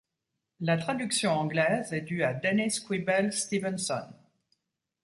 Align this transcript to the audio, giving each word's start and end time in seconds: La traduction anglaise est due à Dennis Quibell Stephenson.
La 0.61 0.77
traduction 0.77 1.29
anglaise 1.31 1.93
est 1.93 2.01
due 2.01 2.23
à 2.23 2.33
Dennis 2.33 2.79
Quibell 2.83 3.31
Stephenson. 3.31 4.09